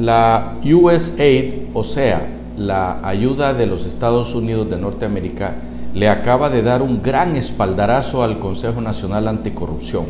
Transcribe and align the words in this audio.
La 0.00 0.54
USAID, 0.64 1.74
o 1.74 1.84
sea, 1.84 2.26
la 2.56 3.06
ayuda 3.06 3.52
de 3.52 3.66
los 3.66 3.84
Estados 3.84 4.34
Unidos 4.34 4.70
de 4.70 4.78
Norteamérica, 4.78 5.56
le 5.92 6.08
acaba 6.08 6.48
de 6.48 6.62
dar 6.62 6.80
un 6.80 7.02
gran 7.02 7.36
espaldarazo 7.36 8.22
al 8.22 8.38
Consejo 8.38 8.80
Nacional 8.80 9.28
Anticorrupción. 9.28 10.06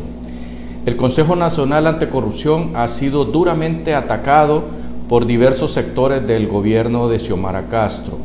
El 0.85 0.95
Consejo 0.95 1.35
Nacional 1.35 1.87
Anticorrupción 1.87 2.71
ha 2.73 2.87
sido 2.87 3.25
duramente 3.25 3.93
atacado 3.93 4.63
por 5.09 5.25
diversos 5.25 5.73
sectores 5.73 6.25
del 6.25 6.47
gobierno 6.47 7.09
de 7.09 7.19
Xiomara 7.19 7.67
Castro, 7.67 8.17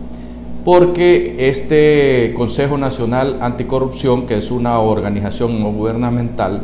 porque 0.64 1.48
este 1.48 2.32
Consejo 2.36 2.78
Nacional 2.78 3.38
Anticorrupción, 3.40 4.28
que 4.28 4.38
es 4.38 4.52
una 4.52 4.78
organización 4.78 5.58
no 5.58 5.72
gubernamental, 5.72 6.62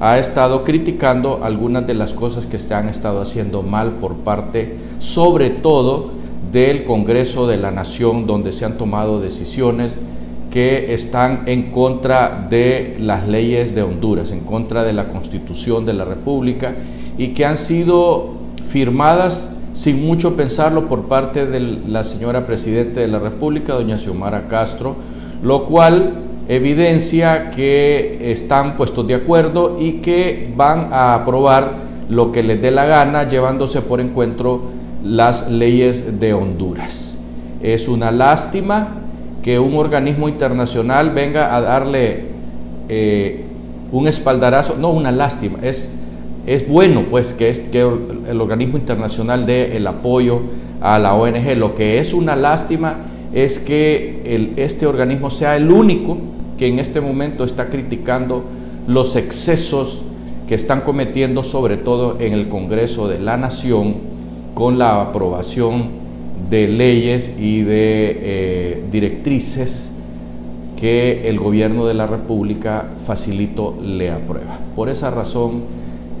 ha 0.00 0.18
estado 0.18 0.64
criticando 0.64 1.40
algunas 1.42 1.86
de 1.86 1.94
las 1.94 2.14
cosas 2.14 2.46
que 2.46 2.58
se 2.58 2.72
han 2.74 2.88
estado 2.88 3.20
haciendo 3.20 3.62
mal 3.62 3.92
por 4.00 4.16
parte, 4.16 4.76
sobre 5.00 5.50
todo, 5.50 6.12
del 6.52 6.84
Congreso 6.84 7.46
de 7.46 7.58
la 7.58 7.70
Nación, 7.70 8.26
donde 8.26 8.52
se 8.52 8.64
han 8.64 8.78
tomado 8.78 9.20
decisiones 9.20 9.94
que 10.50 10.94
están 10.94 11.42
en 11.46 11.70
contra 11.72 12.46
de 12.48 12.96
las 12.98 13.28
leyes 13.28 13.74
de 13.74 13.82
Honduras, 13.82 14.30
en 14.30 14.40
contra 14.40 14.82
de 14.82 14.92
la 14.92 15.08
Constitución 15.08 15.84
de 15.84 15.92
la 15.92 16.04
República 16.04 16.74
y 17.18 17.28
que 17.28 17.44
han 17.44 17.58
sido 17.58 18.30
firmadas 18.68 19.50
sin 19.74 20.04
mucho 20.06 20.36
pensarlo 20.36 20.88
por 20.88 21.02
parte 21.04 21.46
de 21.46 21.60
la 21.60 22.02
señora 22.02 22.46
Presidenta 22.46 23.00
de 23.00 23.08
la 23.08 23.18
República, 23.18 23.74
doña 23.74 23.98
Xiomara 23.98 24.48
Castro, 24.48 24.96
lo 25.42 25.66
cual 25.66 26.27
evidencia 26.48 27.50
que 27.50 28.32
están 28.32 28.76
puestos 28.76 29.06
de 29.06 29.14
acuerdo 29.14 29.76
y 29.78 29.94
que 30.00 30.50
van 30.56 30.88
a 30.92 31.14
aprobar 31.14 31.74
lo 32.08 32.32
que 32.32 32.42
les 32.42 32.60
dé 32.60 32.70
la 32.70 32.86
gana, 32.86 33.28
llevándose 33.28 33.82
por 33.82 34.00
encuentro 34.00 34.62
las 35.04 35.50
leyes 35.50 36.18
de 36.18 36.32
Honduras. 36.32 37.16
Es 37.62 37.86
una 37.86 38.10
lástima 38.10 38.88
que 39.42 39.58
un 39.58 39.74
organismo 39.74 40.28
internacional 40.28 41.10
venga 41.10 41.54
a 41.54 41.60
darle 41.60 42.24
eh, 42.88 43.44
un 43.92 44.08
espaldarazo, 44.08 44.76
no 44.78 44.90
una 44.90 45.12
lástima, 45.12 45.58
es, 45.62 45.92
es 46.46 46.66
bueno 46.66 47.04
pues 47.10 47.34
que, 47.34 47.50
es, 47.50 47.58
que 47.58 47.80
el 47.80 48.40
organismo 48.40 48.78
internacional 48.78 49.44
dé 49.44 49.76
el 49.76 49.86
apoyo 49.86 50.40
a 50.80 50.98
la 50.98 51.14
ONG. 51.14 51.56
Lo 51.56 51.74
que 51.74 51.98
es 51.98 52.14
una 52.14 52.36
lástima 52.36 52.96
es 53.32 53.58
que 53.58 54.54
este 54.56 54.86
organismo 54.86 55.30
sea 55.30 55.56
el 55.56 55.70
único 55.70 56.16
que 56.58 56.66
en 56.66 56.78
este 56.78 57.00
momento 57.00 57.44
está 57.44 57.68
criticando 57.68 58.44
los 58.86 59.16
excesos 59.16 60.02
que 60.48 60.54
están 60.54 60.80
cometiendo 60.80 61.42
sobre 61.42 61.76
todo 61.76 62.16
en 62.20 62.32
el 62.32 62.48
Congreso 62.48 63.06
de 63.06 63.18
la 63.18 63.36
Nación 63.36 63.96
con 64.54 64.78
la 64.78 65.02
aprobación 65.02 65.90
de 66.50 66.68
leyes 66.68 67.36
y 67.38 67.62
de 67.62 68.18
eh, 68.20 68.84
directrices 68.90 69.92
que 70.80 71.28
el 71.28 71.38
gobierno 71.38 71.86
de 71.86 71.94
la 71.94 72.06
República 72.06 72.86
facilito 73.04 73.76
le 73.82 74.10
aprueba. 74.10 74.58
Por 74.74 74.88
esa 74.88 75.10
razón 75.10 75.62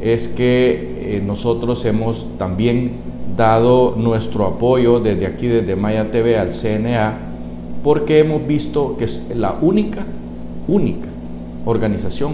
es 0.02 0.28
que 0.28 1.16
eh, 1.16 1.22
nosotros 1.24 1.84
hemos 1.84 2.26
también 2.38 2.92
dado 3.38 3.94
nuestro 3.96 4.44
apoyo 4.44 5.00
desde 5.00 5.24
aquí, 5.24 5.46
desde 5.46 5.76
Maya 5.76 6.10
TV 6.10 6.38
al 6.38 6.52
CNA, 6.52 7.14
porque 7.82 8.18
hemos 8.18 8.46
visto 8.46 8.96
que 8.98 9.04
es 9.04 9.22
la 9.34 9.56
única 9.62 10.04
única 10.68 11.08
organización 11.64 12.32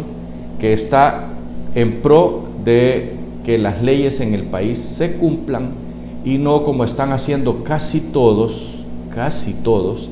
que 0.59 0.73
está 0.73 1.29
en 1.75 2.03
pro 2.03 2.45
de 2.65 3.13
que 3.45 3.59
las 3.59 3.83
leyes 3.83 4.21
en 4.21 4.35
el 4.35 4.45
país 4.45 4.79
se 4.79 5.17
cumplan 5.17 5.71
y 6.25 6.39
no 6.39 6.65
como 6.65 6.85
están 6.85 7.13
haciendo 7.13 7.65
casi 7.65 8.01
todos, 8.01 8.85
casi 9.15 9.53
todos, 9.53 10.09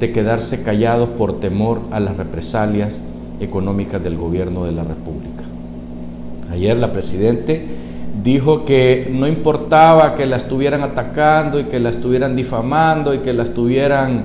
de 0.00 0.12
quedarse 0.12 0.62
callados 0.62 1.10
por 1.10 1.38
temor 1.38 1.80
a 1.90 2.00
las 2.00 2.16
represalias 2.16 3.00
económicas 3.40 4.02
del 4.02 4.16
gobierno 4.16 4.64
de 4.64 4.72
la 4.72 4.82
República. 4.82 5.44
Ayer 6.50 6.76
la 6.76 6.92
Presidente 6.92 7.64
dijo 8.24 8.64
que 8.64 9.08
no 9.12 9.28
importaba 9.28 10.14
que 10.14 10.24
la 10.24 10.36
estuvieran 10.36 10.82
atacando 10.82 11.60
y 11.60 11.64
que 11.64 11.78
la 11.78 11.90
estuvieran 11.90 12.34
difamando 12.34 13.12
y 13.12 13.18
que 13.18 13.34
la 13.34 13.42
estuvieran 13.42 14.24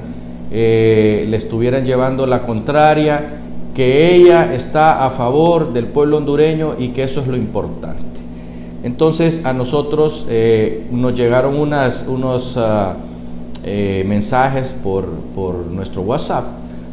eh, 0.52 1.28
le 1.30 1.38
estuvieran 1.38 1.86
llevando 1.86 2.26
la 2.26 2.42
contraria, 2.42 3.42
que 3.76 4.16
ella 4.16 4.54
está 4.54 5.06
a 5.06 5.10
favor 5.10 5.74
del 5.74 5.86
pueblo 5.86 6.18
hondureño 6.18 6.76
y 6.80 6.90
que 6.90 7.04
eso 7.04 7.20
es 7.22 7.28
lo 7.28 7.38
importante. 7.38 8.04
Entonces 8.84 9.46
a 9.46 9.52
nosotros 9.52 10.26
eh, 10.30 10.88
nos 10.92 11.14
llegaron 11.14 11.56
unas, 11.56 12.06
unos 12.08 12.56
ah, 12.58 12.96
eh, 13.66 14.06
mensajes 14.08 14.74
por, 14.82 15.06
por 15.36 15.56
nuestro 15.68 16.02
WhatsApp 16.04 16.46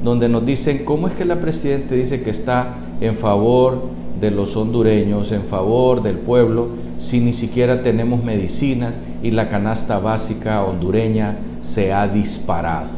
donde 0.03 0.29
nos 0.29 0.45
dicen 0.45 0.85
cómo 0.85 1.07
es 1.07 1.15
que 1.15 1.25
la 1.25 1.37
Presidenta 1.37 1.95
dice 1.95 2.23
que 2.23 2.31
está 2.31 2.75
en 3.01 3.15
favor 3.15 3.83
de 4.21 4.31
los 4.31 4.57
hondureños, 4.57 5.33
en 5.33 5.43
favor 5.43 6.03
del 6.03 6.17
pueblo, 6.17 6.69
si 6.99 7.21
ni 7.21 7.33
siquiera 7.33 7.83
tenemos 7.83 8.23
medicinas 8.23 8.95
y 9.23 9.31
la 9.31 9.49
canasta 9.49 9.99
básica 9.99 10.63
hondureña 10.63 11.37
se 11.61 11.93
ha 11.93 12.09
disparado. 12.09 12.89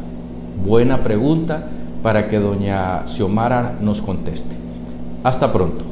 Buena 0.65 1.01
pregunta 1.01 1.69
para 2.03 2.29
que 2.29 2.39
doña 2.39 3.07
Xiomara 3.07 3.77
nos 3.81 4.01
conteste. 4.01 4.55
Hasta 5.25 5.53
pronto. 5.53 5.88